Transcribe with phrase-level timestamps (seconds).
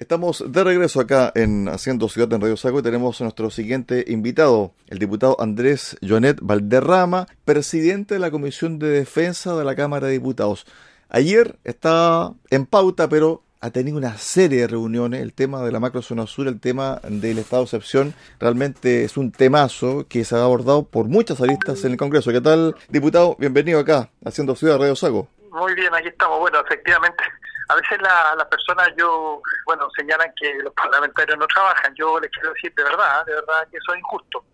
[0.00, 4.02] Estamos de regreso acá en Haciendo Ciudad en Radio Saco y tenemos a nuestro siguiente
[4.08, 10.06] invitado, el diputado Andrés Joanet Valderrama, presidente de la Comisión de Defensa de la Cámara
[10.06, 10.66] de Diputados.
[11.10, 15.20] Ayer estaba en pauta, pero ha tenido una serie de reuniones.
[15.20, 19.30] El tema de la macrozona sur, el tema del estado de excepción, realmente es un
[19.30, 22.32] temazo que se ha abordado por muchas aristas en el Congreso.
[22.32, 23.36] ¿Qué tal, diputado?
[23.38, 25.28] Bienvenido acá, Haciendo Ciudad Radio Saco.
[25.52, 26.40] Muy bien, aquí estamos.
[26.40, 27.22] Bueno, efectivamente,
[27.70, 31.94] a veces las la personas yo, bueno, señalan que los parlamentarios no trabajan.
[31.94, 34.44] Yo les quiero decir de verdad, de verdad que eso es injusto.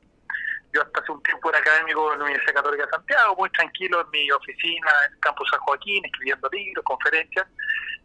[0.75, 4.03] Yo hasta hace un tiempo era académico en la Universidad Católica de Santiago, muy tranquilo
[4.03, 7.47] en mi oficina, en el campus San Joaquín, escribiendo libros, conferencias.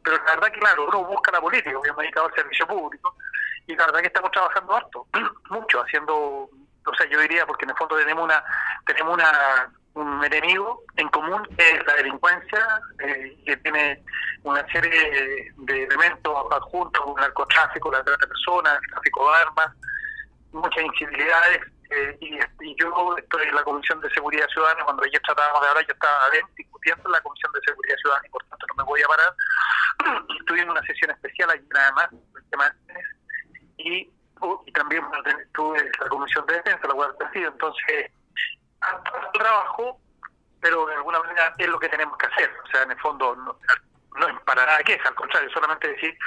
[0.02, 2.66] Pero la verdad que, claro, uno busca la política, yo me he dedicado al servicio
[2.66, 3.14] público,
[3.68, 5.08] y la verdad que estamos trabajando harto,
[5.50, 8.42] mucho, haciendo, o sea, yo diría, porque en el fondo tenemos una,
[8.86, 14.02] tenemos una un enemigo en común que es la delincuencia, eh, que tiene
[14.44, 19.68] una serie de elementos adjuntos, el narcotráfico, la trata de personas, tráfico de armas,
[20.52, 21.62] muchas incivilidades.
[21.92, 25.86] Eh, y, yo estoy en la Comisión de Seguridad Ciudadana, cuando ayer tratábamos de hablar,
[25.86, 29.02] yo estaba discutiendo en la Comisión de Seguridad Ciudadana y por tanto no me voy
[29.02, 30.26] a parar.
[30.40, 32.76] Estuve en una sesión especial allí nada más, el tema
[33.78, 34.10] y,
[34.42, 35.04] uh, y también
[35.46, 38.12] estuve en la Comisión de Defensa, la cual presido, entonces
[39.34, 40.00] trabajo,
[40.60, 42.52] pero de alguna manera es lo que tenemos que hacer.
[42.64, 43.58] O sea, en el fondo no,
[44.20, 46.18] no es para nada queja, al contrario, solamente decir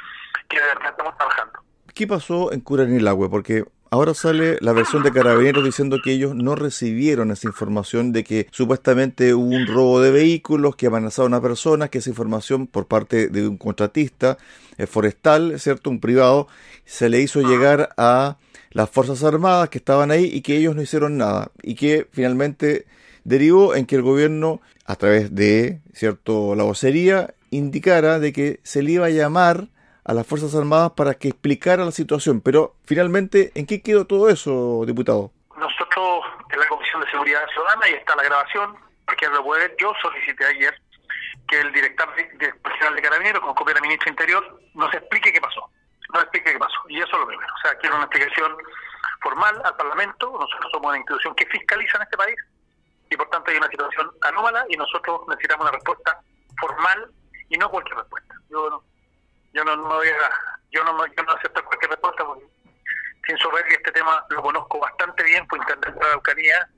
[0.49, 1.61] que de verdad estamos trabajando.
[1.95, 3.29] ¿Qué pasó en Curanilagüe?
[3.29, 8.25] Porque ahora sale la versión de Carabineros diciendo que ellos no recibieron esa información de
[8.25, 12.89] que supuestamente hubo un robo de vehículos, que amenazaron a personas, que esa información por
[12.89, 14.39] parte de un contratista
[14.77, 15.91] eh, forestal, ¿cierto?
[15.91, 16.49] Un privado,
[16.85, 18.39] se le hizo llegar a
[18.71, 22.87] las Fuerzas Armadas que estaban ahí y que ellos no hicieron nada y que finalmente
[23.23, 28.83] derivó en que el gobierno a través de cierto la vocería indicara de que se
[28.83, 29.69] le iba a llamar
[30.05, 32.41] a las Fuerzas Armadas para que explicara la situación.
[32.41, 35.31] Pero finalmente, ¿en qué quedó todo eso, diputado?
[35.57, 39.93] Nosotros en la Comisión de Seguridad Ciudadana, y está la grabación, porque lo puede yo
[40.03, 40.75] solicité ayer
[41.49, 45.71] que el director general de Carabineros, con copia del ministro Interior, nos explique qué pasó
[46.15, 46.79] no explique qué pasó.
[46.89, 47.53] Y eso es lo primero.
[47.53, 48.57] O sea, quiero una explicación
[49.21, 50.31] formal al Parlamento.
[50.33, 52.37] Nosotros somos una institución que fiscaliza en este país
[53.11, 56.21] y por tanto hay una situación anómala y nosotros necesitamos una respuesta
[56.59, 57.11] formal
[57.55, 58.35] y no cualquier respuesta.
[58.51, 58.85] Yo no,
[59.53, 60.31] yo no, voy a,
[60.71, 62.45] yo no, yo no acepto cualquier respuesta porque
[63.27, 63.39] sin
[63.69, 66.69] que este tema lo conozco bastante bien, fue intendente de la.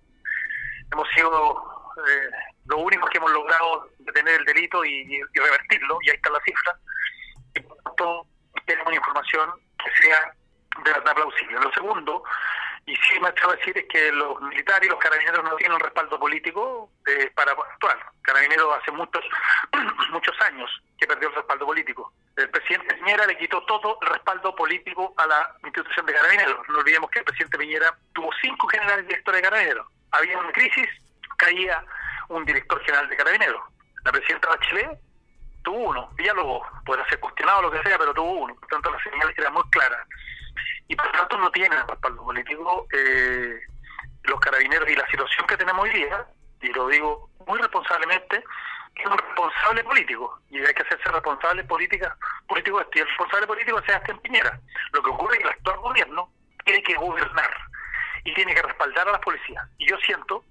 [0.92, 2.31] Hemos sido eh,
[2.66, 6.41] lo único que hemos logrado detener el delito y, y revertirlo, y ahí está la
[6.41, 6.78] cifra.
[7.54, 8.26] Y por tanto,
[8.66, 9.50] tenemos información
[9.82, 10.32] que sea
[10.84, 11.58] de verdad plausible.
[11.58, 12.22] Lo segundo,
[12.87, 15.81] y sí me atrevo a decir, es que los militares y los carabineros no tienen
[15.81, 17.99] respaldo político eh, para actuar.
[18.23, 19.25] Carabineros hace muchos
[20.13, 22.13] muchos años que perdió el respaldo político.
[22.37, 26.69] El presidente Piñera le quitó todo el respaldo político a la institución de carabineros.
[26.69, 29.87] No olvidemos que el presidente Piñera tuvo cinco generales directores de carabineros.
[30.13, 30.89] Había una crisis,
[31.37, 31.85] caía
[32.29, 33.63] un director general de carabineros.
[34.05, 35.01] La presidenta Bachelet
[35.65, 39.03] tuvo uno, Villalobos, puede ser cuestionado lo que sea, pero tuvo uno, por tanto la
[39.03, 40.07] señal era muy clara.
[40.89, 43.61] Y por tanto no tiene respaldo político eh,
[44.25, 46.27] los carabineros y la situación que tenemos hoy día,
[46.62, 48.43] y lo digo muy responsablemente,
[48.94, 52.17] es un responsable político, y hay que hacerse responsable política,
[52.49, 54.59] político este, y el responsable político sea en Piñera.
[54.93, 56.31] Lo que ocurre es que el actual gobierno
[56.65, 57.50] tiene que gobernar
[58.25, 59.65] y tiene que respaldar a las policías.
[59.78, 60.44] Y yo siento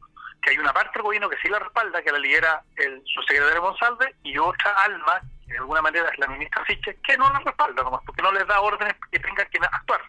[0.46, 3.62] que hay una parte del gobierno que sí la respalda, que la lidera el subsecretario
[3.64, 7.40] González, y otra alma, que de alguna manera es la ministra Siche, que no la
[7.40, 10.02] respalda nomás, porque no les da órdenes que tengan que actuar.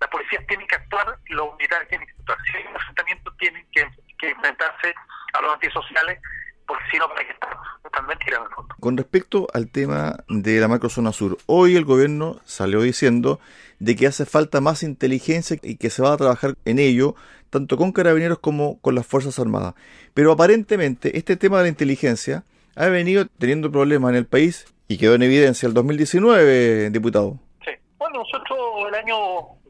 [0.00, 2.38] Las policías tienen que actuar, los militares tienen que actuar.
[2.44, 3.88] Si hay un enfrentamiento, tienen que,
[4.20, 4.94] enfrentarse
[5.34, 6.20] a los antisociales,
[6.68, 7.50] porque si no, ¿para qué están?
[7.84, 8.74] Están mentiras en el fondo.
[8.78, 13.40] Con respecto al tema de la macrozona sur, hoy el gobierno salió diciendo
[13.78, 17.14] de que hace falta más inteligencia y que se va a trabajar en ello
[17.48, 19.74] tanto con carabineros como con las Fuerzas Armadas.
[20.12, 22.44] Pero aparentemente este tema de la inteligencia
[22.76, 27.38] ha venido teniendo problemas en el país y quedó en evidencia el 2019, diputado.
[27.64, 27.70] Sí.
[27.98, 29.16] Bueno, nosotros el año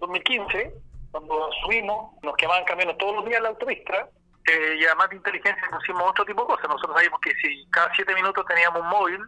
[0.01, 0.75] 2015,
[1.13, 4.09] cuando subimos, nos quemaban camiones todos los días en la autovista,
[4.49, 6.69] eh, y además de inteligencia pusimos otro tipo de cosas.
[6.69, 9.21] Nosotros sabíamos que si cada siete minutos teníamos un móvil,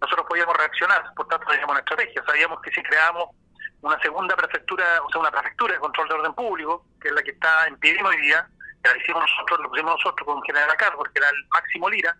[0.00, 2.24] nosotros podíamos reaccionar, por tanto teníamos una estrategia.
[2.26, 3.30] Sabíamos que si creábamos
[3.82, 7.22] una segunda prefectura, o sea, una prefectura de control de orden público, que es la
[7.22, 8.48] que está en pie hoy día,
[8.82, 11.90] que la hicimos nosotros, lo pusimos nosotros con general a cargo, que era el Máximo
[11.90, 12.16] Lira,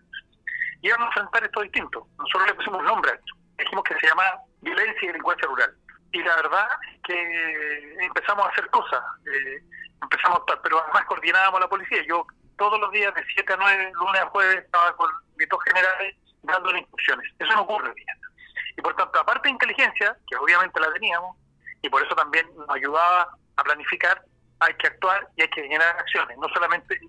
[0.81, 2.07] íbamos a enfrentar esto distinto.
[2.17, 3.33] Nosotros le pusimos nombre a esto.
[3.57, 4.23] Dijimos que se llama
[4.61, 5.75] violencia y delincuencia rural.
[6.11, 6.67] Y la verdad
[7.03, 9.61] que empezamos a hacer cosas, eh,
[10.01, 12.03] empezamos a pero además coordinábamos a la policía.
[12.07, 12.25] Yo
[12.57, 16.15] todos los días de 7 a 9, lunes a jueves, estaba con mis dos generales
[16.43, 17.31] dándole instrucciones.
[17.39, 18.07] Eso no ocurre bien.
[18.77, 21.37] Y por tanto, aparte de inteligencia, que obviamente la teníamos,
[21.81, 24.23] y por eso también nos ayudaba a planificar,
[24.59, 26.99] hay que actuar y hay que generar acciones, no solamente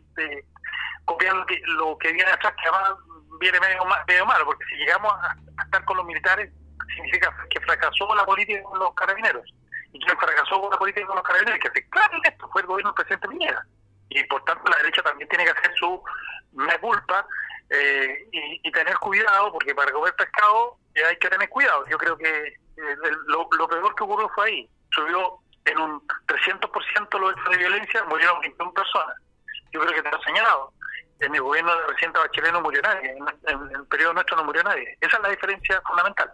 [1.04, 2.92] copiar lo que, lo que viene atrás, que además
[3.40, 6.50] viene medio, medio malo, porque si llegamos a, estar con los militares,
[6.94, 9.44] significa que fracasó la política con los carabineros.
[9.92, 12.66] Y quien fracasó con la política con los carabineros, que se claro esto fue el
[12.66, 13.66] gobierno del presidente Piñera.
[14.10, 16.02] Y por tanto la derecha también tiene que hacer su
[16.52, 17.26] me culpa
[17.70, 21.84] eh, y, tener cuidado, porque para comer pescado eh, hay que tener cuidado.
[21.88, 22.96] Yo creo que eh,
[23.26, 24.70] lo, peor que ocurrió fue ahí.
[24.90, 29.16] Subió en un 300% los hechos de violencia, murieron 21 personas.
[29.72, 30.72] Yo creo que te lo he señalado.
[31.20, 34.62] En el gobierno de presidente Bachelet no murió nadie, en, el periodo nuestro no murió
[34.62, 34.96] nadie.
[35.00, 36.32] Esa es la diferencia fundamental.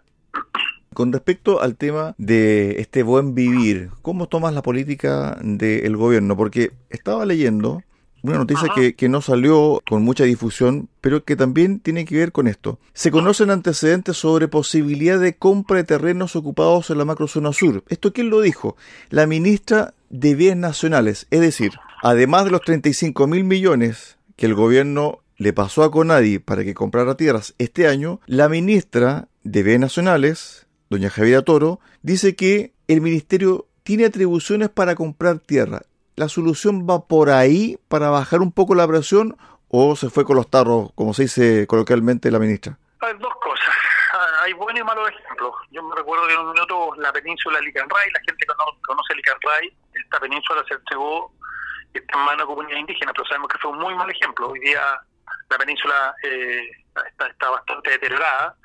[0.95, 6.37] Con respecto al tema de este buen vivir, ¿cómo tomas la política del gobierno?
[6.37, 7.83] Porque estaba leyendo
[8.23, 12.31] una noticia que, que, no salió con mucha difusión, pero que también tiene que ver
[12.31, 12.79] con esto.
[12.93, 17.83] Se conocen antecedentes sobre posibilidad de compra de terrenos ocupados en la macrozona sur.
[17.89, 18.77] ¿Esto quién lo dijo?
[19.09, 21.27] La ministra de Bienes Nacionales.
[21.29, 26.39] Es decir, además de los 35 mil millones que el gobierno le pasó a Conadi
[26.39, 32.35] para que comprara tierras este año, la ministra de Bienes Nacionales, doña Javiera Toro, dice
[32.35, 35.81] que el ministerio tiene atribuciones para comprar tierra
[36.15, 39.37] la solución va por ahí para bajar un poco la presión
[39.69, 42.77] o se fue con los tarros, como se dice coloquialmente la ministra?
[43.01, 43.75] Hay dos cosas.
[44.13, 45.53] Ah, hay buenos y malos ejemplos.
[45.71, 49.77] Yo me recuerdo que en un minuto la península Licanray, la gente conoce, conoce Licanray,
[49.93, 51.31] esta península se entregó
[51.93, 54.49] está en manos de comunidades indígenas, pero sabemos que fue un muy mal ejemplo.
[54.49, 54.81] Hoy día
[55.49, 56.69] la península eh,
[57.29, 58.55] está bastante deteriorada,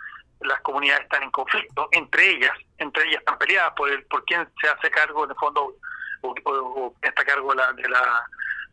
[0.40, 4.48] las comunidades están en conflicto, entre ellas, entre ellas están peleadas por el, por quién
[4.60, 5.74] se hace cargo en el fondo
[6.22, 8.24] o, está a cargo de la, de la,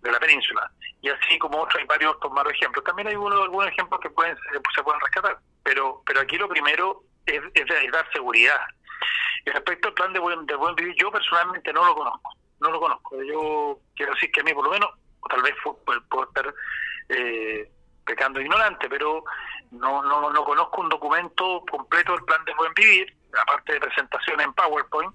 [0.02, 0.72] de la península.
[1.02, 2.84] Y así como otros, hay varios malos ejemplos.
[2.84, 4.36] También hay uno, algunos ejemplos que pueden
[4.76, 8.60] se pueden rescatar, pero pero aquí lo primero es, es, dar seguridad.
[9.46, 12.72] Y respecto al plan de buen, de buen vivir, yo personalmente no lo conozco, no
[12.72, 13.22] lo conozco.
[13.24, 16.54] Yo quiero decir que a mí por lo menos, o tal vez puedo estar
[17.10, 17.70] eh,
[18.06, 19.24] pecando ignorante, pero
[19.72, 24.42] no, no, no conozco un documento completo del plan de buen vivir, aparte de presentación
[24.42, 25.14] en PowerPoint,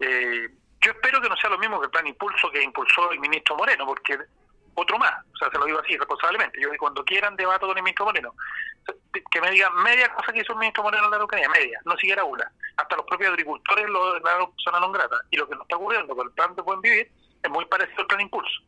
[0.00, 0.48] eh,
[0.80, 3.56] yo espero que no sea lo mismo que el plan impulso que impulsó el ministro
[3.56, 4.18] Moreno, porque
[4.74, 6.60] otro más, o sea, se lo digo así responsablemente.
[6.60, 8.34] Yo cuando quieran debato con el ministro Moreno,
[9.30, 11.96] que me digan media cosa que hizo el ministro Moreno en la Araucanía, media, no
[11.96, 12.50] siquiera una.
[12.76, 15.20] Hasta los propios agricultores lo la zona non grata.
[15.30, 17.10] Y lo que nos está ocurriendo con el plan de buen vivir
[17.42, 18.60] es muy parecido al plan impulso.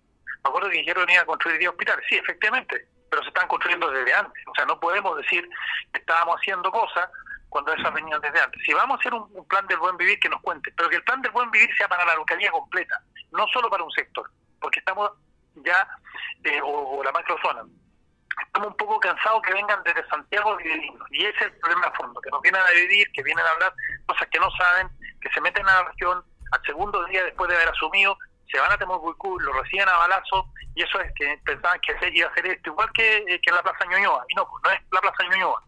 [0.45, 3.91] Me acuerdo que dijeron que a construir 10 hospitales, sí, efectivamente, pero se están construyendo
[3.91, 4.43] desde antes.
[4.47, 5.49] O sea, no podemos decir
[5.93, 7.09] que estábamos haciendo cosas
[7.49, 8.61] cuando esas venían desde antes.
[8.65, 11.05] Si vamos a hacer un, plan del buen vivir, que nos cuente, pero que el
[11.05, 14.29] plan del buen vivir sea para la localidad completa, no solo para un sector,
[14.61, 15.13] porque estamos
[15.57, 15.87] ya,
[16.43, 17.63] eh, o, la macrozona,
[18.45, 20.69] estamos un poco cansados que vengan desde Santiago y
[21.17, 23.51] y ese es el problema de fondo, que nos vienen a dividir, que vienen a
[23.51, 23.73] hablar
[24.07, 24.89] cosas que no saben,
[25.21, 28.19] que se meten a la región, al segundo día después de haber asumido,
[28.51, 32.29] se van a Temucuicú, lo reciben a balazo, y eso es que pensaban que iba
[32.29, 34.71] a hacer esto, igual que, eh, que en la Plaza Ñuñoa, y no, pues no
[34.71, 35.63] es la Plaza Ñuñoa,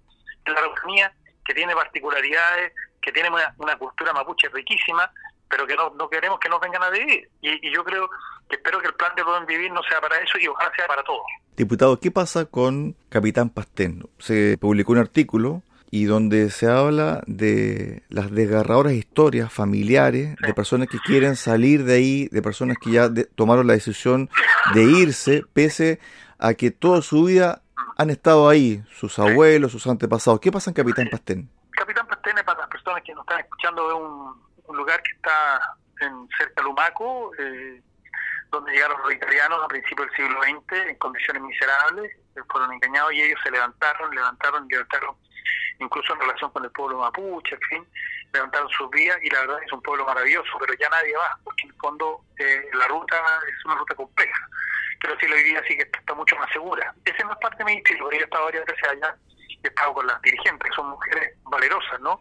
[0.45, 1.13] en la Araucanía
[1.45, 5.11] que tiene particularidades, que tiene una, cultura mapuche riquísima,
[5.49, 7.31] pero que no, no queremos que nos vengan a vivir.
[7.41, 8.11] Y, yo creo
[8.49, 10.89] que espero que el plan de Buen Vivir no sea para eso y ojalá sea
[10.89, 11.23] para todos.
[11.57, 14.09] Diputado, ¿qué pasa con Capitán Pastén?
[14.19, 20.89] Se publicó un artículo y donde se habla de las desgarradoras historias familiares de personas
[20.89, 24.29] que quieren salir de ahí, de personas que ya tomaron la decisión
[24.75, 26.01] de irse, pese
[26.39, 27.63] a que toda su vida
[27.97, 30.41] han estado ahí, sus abuelos, sus antepasados.
[30.41, 31.49] ¿Qué pasa en Capitán Pastén?
[31.71, 35.61] Capitán Pastén, para las personas que nos están escuchando, es un, lugar que está
[36.01, 37.81] en cerca de Lumaco, eh,
[38.51, 43.13] donde llegaron los italianos a principios del siglo XX en condiciones miserables, eh, fueron engañados
[43.13, 45.17] y ellos se levantaron, levantaron, levantaron,
[45.79, 47.87] incluso en relación con el pueblo mapuche, en fin,
[48.33, 51.63] levantaron sus vías y la verdad es un pueblo maravilloso, pero ya nadie va, porque
[51.65, 53.17] en el fondo eh, la ruta
[53.49, 54.49] es una ruta compleja
[55.01, 56.95] pero sí lo diría así que está mucho más segura.
[57.05, 59.17] Ese no es parte de mi estilo, porque yo he estado varias veces allá
[59.63, 62.21] he estado con las dirigentes, que son mujeres valerosas, ¿no?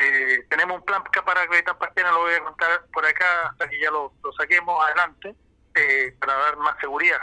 [0.00, 3.80] Eh, tenemos un plan para que no lo voy a contar por acá hasta que
[3.80, 5.34] ya lo, saquemos adelante
[5.74, 7.20] eh, para dar más seguridad.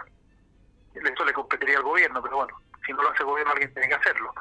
[0.94, 3.90] Eso le competiría al gobierno, pero bueno, si no lo hace el gobierno alguien tiene
[3.90, 4.34] que hacerlo.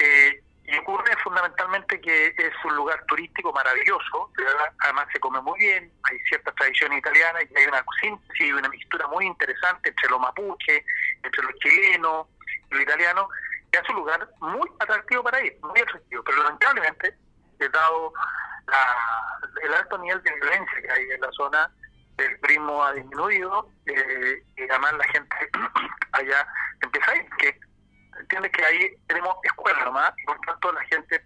[0.00, 4.30] Eh, y ocurre fundamentalmente que es un lugar turístico maravilloso,
[4.78, 8.68] además se come muy bien, hay ciertas tradiciones italianas y hay una síntesis y una
[8.68, 10.84] mixtura muy interesante entre los mapuche,
[11.22, 12.26] entre los chilenos
[12.70, 13.26] los italianos,
[13.70, 17.14] que hace un lugar muy atractivo para ir, muy atractivo, pero lamentablemente,
[17.58, 18.12] dado
[19.62, 21.70] el alto nivel de violencia que hay en la zona,
[22.16, 25.36] el primo ha disminuido eh, y además la gente
[26.12, 26.46] allá
[26.80, 27.60] empieza a ir, que
[28.30, 31.20] entiende que ahí tenemos escuelas nomás y por tanto la gente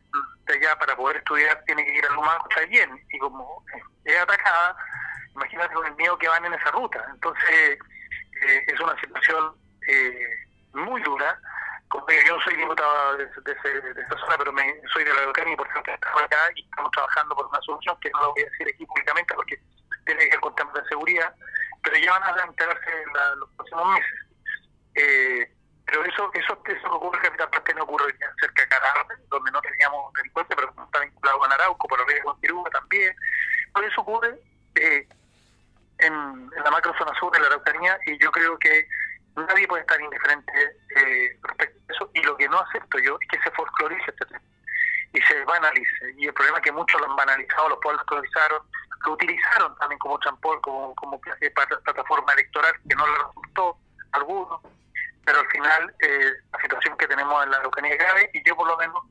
[0.46, 3.62] de allá para poder estudiar tiene que ir a Luma está bien, y como
[4.04, 4.76] es atacada,
[5.34, 7.04] imagínate con el miedo que van en esa ruta.
[7.10, 7.78] Entonces,
[8.42, 9.54] eh, es una situación
[9.88, 11.38] eh, muy dura.
[11.88, 15.54] Como yo no soy diputado de, de, esa zona, pero me, soy de la Araucanía
[15.54, 18.42] y por tanto estamos acá y estamos trabajando por una solución que no lo voy
[18.42, 19.60] a decir aquí públicamente porque
[20.06, 21.34] tiene que ver con temas de seguridad,
[21.82, 24.20] pero ya van a enterarse en los próximos meses.
[24.96, 25.53] Eh,
[26.14, 30.12] eso eso eso ocurre en Capital Parte no ocurre cerca de Caracas, donde no teníamos
[30.14, 33.14] delincuentes, pero está vinculado con Arauco, por arriba con Tirúa también.
[33.72, 34.38] Por eso ocurre
[34.76, 35.08] eh,
[35.98, 38.86] en, la macro zona sur de la Araucanía y yo creo que
[39.34, 40.52] nadie puede estar indiferente
[40.96, 42.10] eh, respecto a eso.
[42.14, 44.42] Y lo que no acepto yo es que se folclorice este tema
[45.12, 46.14] y se banalice.
[46.16, 48.62] Y el problema es que muchos lo han banalizado, los folclorizaron,
[49.04, 53.78] lo utilizaron también como champol, como, como plataforma electoral que no le resultó
[54.12, 54.60] a algunos
[55.24, 58.56] pero al final eh, la situación que tenemos en la Araucanía es grave y yo
[58.56, 59.02] por lo menos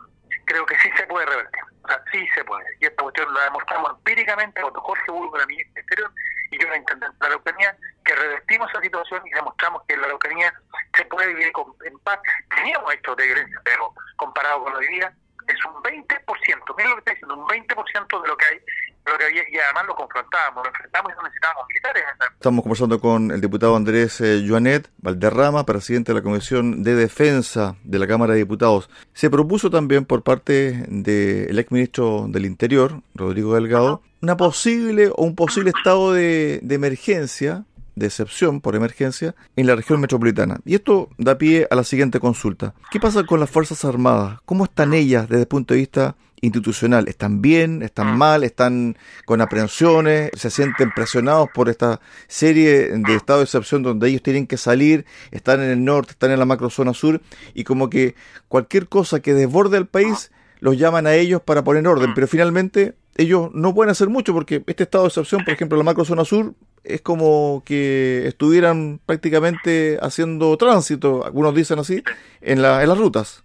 [0.45, 1.63] creo que sí se puede revertir.
[1.83, 2.65] O sea, sí se puede.
[2.79, 6.11] Y esta cuestión la demostramos empíricamente cuando Jorge Burgo la ministra Exterior
[6.51, 10.01] y yo la intendente de la Araucanía, que revertimos esa situación y demostramos que en
[10.01, 10.53] la Araucanía
[10.95, 12.19] se puede vivir con, en paz.
[12.55, 15.13] Teníamos esto de Grecia, pero comparado con hoy día,
[15.47, 18.61] es un 20%, mira lo que está diciendo, un 20% de lo que hay
[19.05, 22.03] lo que había, y además lo confrontábamos, lo enfrentamos y no necesitábamos militares.
[22.33, 27.75] Estamos conversando con el diputado Andrés eh, Joanet Valderrama, presidente de la Comisión de Defensa
[27.83, 28.89] de la Cámara de Diputados.
[29.13, 35.23] Se propuso también por parte del ex exministro del Interior, Rodrigo Delgado, una posible o
[35.23, 40.59] un posible estado de, de emergencia de excepción por emergencia en la región metropolitana.
[40.65, 42.73] Y esto da pie a la siguiente consulta.
[42.89, 44.39] ¿Qué pasa con las Fuerzas Armadas?
[44.45, 47.07] ¿Cómo están ellas desde el punto de vista institucional?
[47.07, 47.81] ¿Están bien?
[47.81, 48.43] ¿Están mal?
[48.43, 50.29] ¿Están con aprehensiones?
[50.35, 55.05] ¿Se sienten presionados por esta serie de estado de excepción donde ellos tienen que salir?
[55.31, 57.21] Están en el norte, están en la macrozona sur
[57.53, 58.15] y como que
[58.49, 62.95] cualquier cosa que desborde el país los llaman a ellos para poner orden, pero finalmente
[63.15, 66.53] ellos no pueden hacer mucho porque este estado de excepción, por ejemplo, la macrozona sur,
[66.83, 72.03] es como que estuvieran prácticamente haciendo tránsito, algunos dicen así,
[72.41, 73.43] en, la, en las rutas.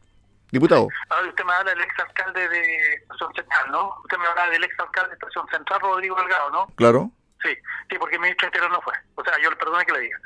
[0.51, 0.89] Diputado.
[1.11, 3.95] Ahora usted me habla del exalcalde de Estación Central, ¿no?
[4.03, 6.67] Usted me habla del exalcalde de Estación Central, Rodrigo Delgado, ¿no?
[6.77, 7.11] Claro.
[7.43, 7.55] Sí,
[7.91, 8.95] sí, porque el ministro interior no fue.
[9.15, 10.19] O sea, yo le perdone que le diga.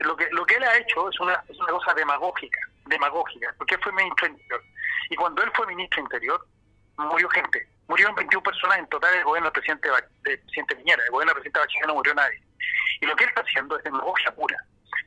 [0.00, 3.74] lo que lo que él ha hecho es una, es una cosa demagógica, demagógica, porque
[3.74, 4.62] él fue ministro interior.
[5.10, 6.46] Y cuando él fue ministro interior,
[6.96, 9.88] murió gente murieron 21 personas en total del gobierno del presidente,
[10.22, 11.02] del presidente Piñera.
[11.04, 12.42] El gobierno del presidente Bachelet no murió nadie.
[13.00, 14.56] Y lo que él está haciendo es demagogia pura.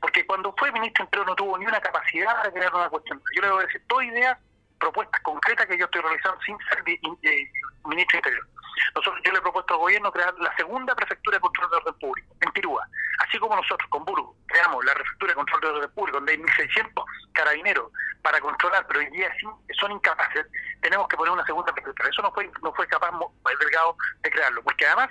[0.02, 3.22] Porque cuando fue ministro interior no tuvo ni una capacidad para crear una cuestión.
[3.36, 4.38] Yo le voy a decir dos ideas,
[4.80, 7.52] propuestas concretas que yo estoy realizando sin ser eh,
[7.86, 8.48] ministro interior.
[8.96, 11.94] Nosotros, yo le he propuesto al gobierno crear la segunda prefectura de control de orden
[12.00, 12.88] público, en Tirúa.
[13.20, 16.40] Así como nosotros, con Burgo, creamos la prefectura de control de orden público, donde hay
[16.40, 17.92] 1.600 carabineros
[18.24, 19.32] para controlar, pero hoy día
[19.80, 20.46] son incapaces,
[20.82, 22.10] tenemos que poner una segunda prefectura.
[22.10, 23.12] Eso no fue no fue capaz
[23.50, 25.10] el delegado de crearlo, porque además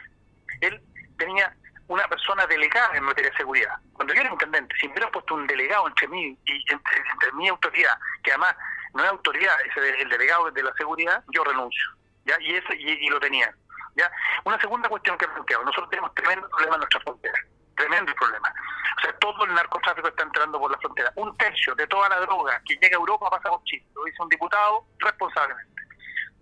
[0.61, 0.81] él
[1.19, 1.55] tenía
[1.91, 3.75] una persona delegada en materia de seguridad.
[3.95, 7.99] Cuando yo era intendente, si me puesto un delegado entre mí y entre, mi autoridad,
[8.23, 8.55] que además
[8.95, 11.85] no es autoridad, es el delegado de la seguridad, yo renuncio.
[12.27, 12.37] ¿ya?
[12.41, 13.53] Y, ese, y, lo tenía.
[13.97, 14.09] ¿ya?
[14.45, 17.39] Una segunda cuestión que planteado, nosotros tenemos tremendo problema en nuestra frontera,
[17.77, 18.55] tremendo problema.
[18.97, 21.11] O sea, todo el narcotráfico está entrando por la frontera.
[21.17, 24.23] Un tercio de toda la droga que llega a Europa pasa por Chile, lo dice
[24.23, 25.83] un diputado responsablemente.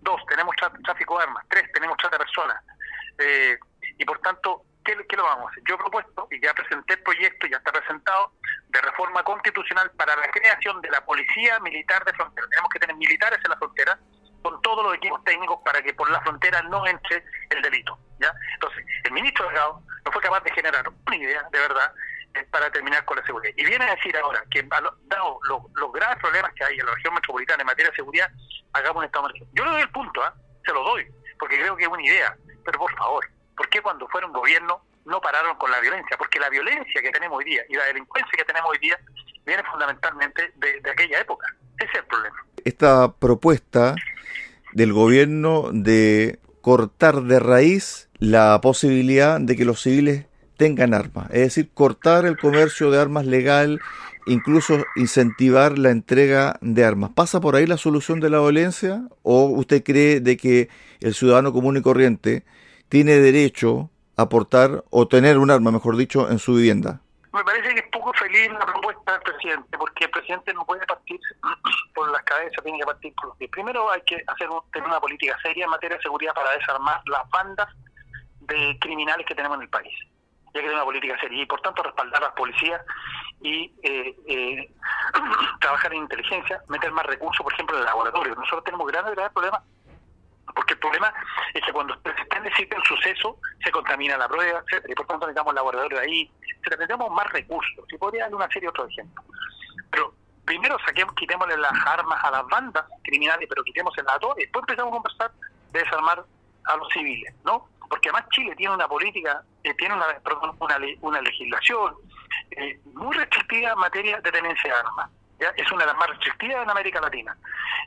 [0.01, 1.43] Dos, tenemos tráfico de armas.
[1.49, 2.63] Tres, tenemos trata de personas.
[3.17, 3.57] Eh,
[3.97, 5.63] y por tanto, ¿qué, ¿qué, lo vamos a hacer?
[5.67, 8.33] Yo he propuesto, y ya presenté el proyecto, ya está presentado,
[8.69, 12.47] de reforma constitucional para la creación de la Policía Militar de Frontera.
[12.49, 13.99] Tenemos que tener militares en la frontera
[14.41, 17.97] con todos los equipos técnicos para que por la frontera no entre el delito.
[18.19, 18.33] ¿ya?
[18.53, 21.93] Entonces, el ministro Delgado no fue capaz de generar una idea, de verdad,
[22.35, 23.53] eh, para terminar con la seguridad.
[23.57, 27.13] Y viene a decir ahora que, dado los, graves problemas que hay en la región
[27.13, 28.29] metropolitana en materia de seguridad,
[28.73, 29.39] hagamos un estado de.
[29.53, 30.33] Yo le doy el punto, ¿ah?
[30.65, 31.07] se lo doy,
[31.39, 32.37] porque creo que es una idea.
[32.65, 33.27] Pero por favor,
[33.59, 36.15] ¿por qué cuando fueron gobierno no pararon con la violencia?
[36.17, 38.97] Porque la violencia que tenemos hoy día y la delincuencia que tenemos hoy día
[39.45, 41.45] viene fundamentalmente de, de aquella época.
[41.77, 42.37] Ese es el problema.
[42.63, 43.95] Esta propuesta
[44.71, 50.25] del gobierno de cortar de raíz la posibilidad de que los civiles
[50.55, 53.81] tengan armas, es decir, cortar el comercio de armas legal,
[54.25, 57.11] incluso incentivar la entrega de armas.
[57.13, 60.69] ¿Pasa por ahí la solución de la violencia o usted cree de que
[61.01, 62.45] el ciudadano común y corriente
[62.89, 66.99] tiene derecho a portar o tener un arma, mejor dicho, en su vivienda?
[67.31, 70.85] Me parece que es poco feliz la propuesta del presidente, porque el presidente no puede
[70.87, 71.19] partir
[71.93, 73.51] por las cabezas, tiene que partir por los pies.
[73.51, 74.17] Primero hay que
[74.73, 77.67] tener una política seria en materia de seguridad para desarmar las bandas
[78.41, 79.93] de criminales que tenemos en el país.
[80.47, 82.81] hay que tener una política seria y por tanto respaldar a las policías
[83.41, 84.73] y eh, eh,
[85.61, 88.35] trabajar en inteligencia, meter más recursos, por ejemplo, en el laboratorio.
[88.35, 89.61] Nosotros tenemos grandes, grandes problemas
[90.55, 91.13] porque el problema
[91.53, 95.25] es que cuando se en un suceso, se contamina la prueba, etcétera, y por tanto
[95.25, 96.31] necesitamos laboratorios ahí,
[96.63, 99.25] se necesitamos más recursos, y podría dar una serie de otros ejemplos.
[99.91, 100.13] Pero
[100.45, 104.63] primero saquemos, quitémosle las armas a las bandas criminales, pero quitemos a todos, y después
[104.63, 105.31] empezamos a conversar
[105.71, 106.23] de desarmar
[106.65, 107.67] a los civiles, ¿no?
[107.89, 111.95] Porque además Chile tiene una política, eh, tiene una, perdón, una, una legislación
[112.51, 115.09] eh, muy restrictiva en materia de tenencia de armas.
[115.55, 117.37] Es una de las más restrictivas en América Latina.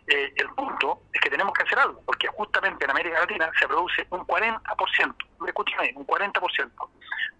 [0.06, 3.68] Eh, el punto es que tenemos que hacer algo, porque justamente en América Latina se
[3.68, 5.14] produce un 40%,
[5.46, 6.70] escúchame, un 40%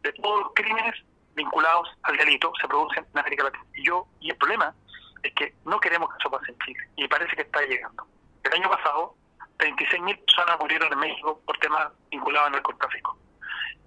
[0.02, 0.94] de todos los crímenes
[1.34, 3.64] vinculados al delito se producen en América Latina.
[3.74, 4.74] Y yo, y el problema
[5.22, 8.06] es que no queremos que eso pase en Chile, y parece que está llegando.
[8.44, 9.14] El año pasado
[9.58, 13.16] 36.000 personas murieron en México por temas vinculados al narcotráfico.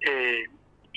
[0.00, 0.44] Eh,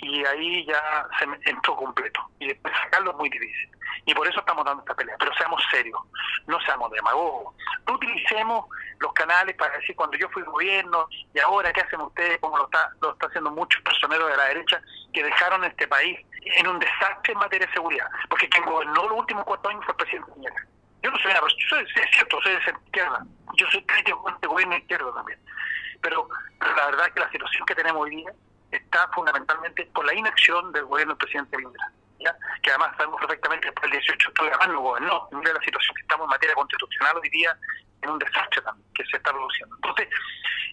[0.01, 2.21] y ahí ya se entró completo.
[2.39, 3.69] Y después sacarlo es muy difícil.
[4.05, 5.15] Y por eso estamos dando esta pelea.
[5.19, 5.99] Pero seamos serios,
[6.47, 7.53] no seamos demagogos.
[7.87, 8.65] No utilicemos
[8.99, 12.65] los canales para decir cuando yo fui gobierno y ahora qué hacen ustedes, como lo
[12.65, 14.81] está, lo está haciendo muchos personeros de la derecha
[15.13, 18.07] que dejaron este país en un desastre en materia de seguridad.
[18.29, 20.65] Porque quien gobernó los últimos cuatro años fue el presidente Piñera.
[21.01, 23.25] Yo no soy una persona, soy, es cierto, soy de izquierda.
[23.55, 25.39] Yo soy crítico con este gobierno izquierdo también.
[26.01, 26.27] Pero,
[26.59, 28.31] la verdad es que la situación que tenemos hoy día
[28.71, 32.35] está fundamentalmente por la inacción del gobierno del presidente Lindra, ¿ya?
[32.61, 35.27] que además sabemos perfectamente que después del 18 de además no gobernó.
[35.31, 37.57] Mira la situación que estamos en materia constitucional hoy día
[38.01, 39.75] en un desastre también que se está produciendo.
[39.75, 40.07] Entonces,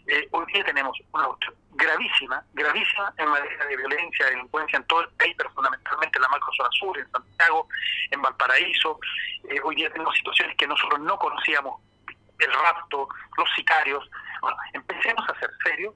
[0.07, 1.29] eh, hoy día tenemos una
[1.73, 6.23] gravísima, gravísima en materia de violencia, de delincuencia en todo el país, pero fundamentalmente en
[6.23, 7.69] la macrozona sur, en Santiago,
[8.11, 9.01] en Valparaíso.
[9.49, 11.81] Eh, hoy día tenemos situaciones que nosotros no conocíamos,
[12.39, 14.09] el rapto, los sicarios.
[14.41, 15.95] Bueno, empecemos a ser serios,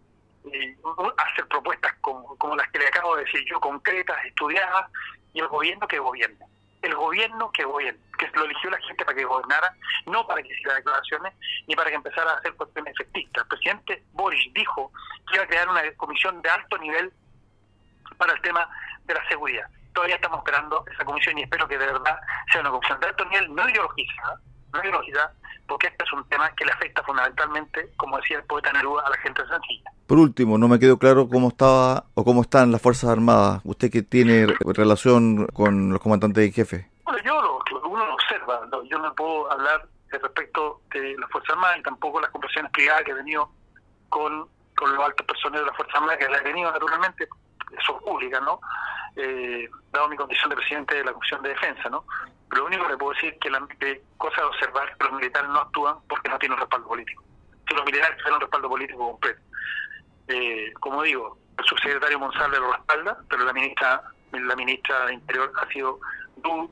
[0.52, 0.76] eh,
[1.18, 4.90] hacer propuestas como, como las que le acabo de decir yo, concretas, estudiadas,
[5.32, 6.50] y el gobierno que gobierne
[6.82, 9.74] el gobierno que gobierna, que lo eligió la gente para que gobernara,
[10.06, 11.34] no para que hiciera declaraciones
[11.66, 13.42] ni para que empezara a hacer cuestiones efectistas.
[13.42, 14.92] El presidente Boris dijo
[15.28, 17.12] que iba a crear una comisión de alto nivel
[18.16, 18.68] para el tema
[19.04, 19.66] de la seguridad.
[19.92, 22.18] Todavía estamos esperando esa comisión y espero que de verdad
[22.50, 24.40] sea una comisión de alto nivel, no ideologizada,
[25.66, 29.10] porque este es un tema que le afecta fundamentalmente, como decía el poeta Neruda, a
[29.10, 29.90] la gente sencilla.
[30.06, 33.60] Por último, no me quedó claro cómo estaba o cómo están las Fuerzas Armadas.
[33.64, 36.86] Usted que tiene relación con los comandantes y jefes.
[37.04, 38.60] Bueno, yo lo, uno lo observa.
[38.90, 43.12] yo no puedo hablar respecto de las Fuerzas Armadas y tampoco las conversaciones privadas que
[43.12, 43.50] he tenido
[44.08, 47.28] con, con los altos personeros de las Fuerzas Armadas, que las he tenido naturalmente,
[47.86, 48.60] son públicas, ¿no?
[49.16, 52.04] Eh, dado mi condición de presidente de la Comisión de Defensa, ¿no?
[52.50, 53.66] Lo único que puedo decir es que la
[54.16, 57.22] cosa de observar que los militares no actúan porque no tienen respaldo político.
[57.68, 59.40] Si los militares tienen un respaldo político completo.
[60.28, 65.52] Eh, como digo, el subsecretario Monsalve lo respalda, pero la ministra la ministra de Interior
[65.56, 65.98] ha sido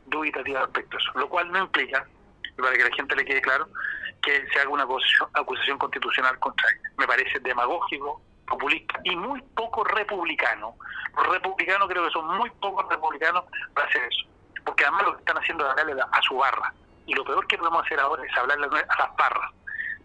[0.06, 2.06] dubitativa respecto a eso, lo cual no implica,
[2.56, 3.68] para que la gente le quede claro,
[4.22, 6.90] que se haga una acusación, constitucional contra ella.
[6.98, 10.76] Me parece demagógico, populista y muy poco republicano.
[11.16, 14.37] Los republicanos creo que son muy pocos republicanos para hacer eso
[14.68, 16.74] porque además lo que están haciendo es hablarle a su barra.
[17.06, 19.50] Y lo peor que podemos hacer ahora es hablarle a las barras,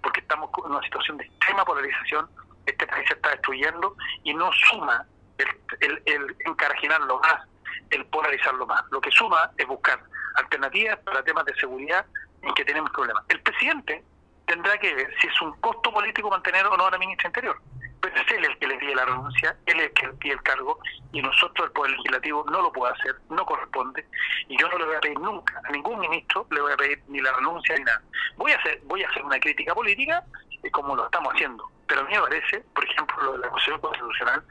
[0.02, 2.30] porque estamos en una situación de extrema polarización,
[2.66, 5.06] este país se está destruyendo y no suma
[5.38, 7.46] el, el, encarginarlo más,
[7.90, 8.82] el polarizarlo más.
[8.90, 10.02] Lo que suma es buscar
[10.36, 12.06] alternativas para temas de seguridad
[12.42, 13.26] en que tenemos problemas.
[13.28, 14.02] El presidente
[14.46, 17.60] tendrá que ver si es un costo político mantener o no a la ministra Interior
[18.04, 20.44] pero es él el que le pide la renuncia, él es el que pide el
[20.44, 20.78] cargo
[21.14, 24.06] y nosotros, el Poder Legislativo, no lo puede hacer, no corresponde
[24.50, 27.02] y yo no le voy a pedir nunca a ningún ministro, le voy a pedir
[27.08, 28.02] ni la renuncia ni nada.
[28.36, 30.22] Voy a hacer, voy a hacer una crítica política
[30.64, 33.50] eh, como lo estamos haciendo, pero a mí me parece, por ejemplo, lo de la
[33.50, 34.44] Constitución Constitucional,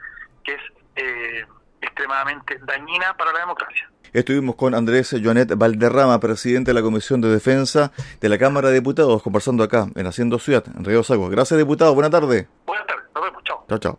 [0.43, 0.61] que es
[0.95, 1.45] eh,
[1.79, 3.87] extremadamente dañina para la democracia.
[4.13, 8.75] Estuvimos con Andrés Joanet Valderrama, presidente de la Comisión de Defensa de la Cámara de
[8.75, 11.29] Diputados, conversando acá en Haciendo Ciudad, en Río Sago.
[11.29, 11.93] Gracias, diputado.
[11.93, 12.47] Buenas tardes.
[12.65, 13.02] Buenas tardes.
[13.15, 13.95] 여러 분, 저 쩌.